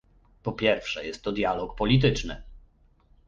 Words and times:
Po 0.43 0.51
pierwsze 0.53 1.05
jest 1.05 1.23
to 1.23 1.31
dialog 1.31 1.75
polityczny 1.75 2.43